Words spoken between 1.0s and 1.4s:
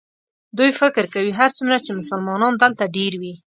کوي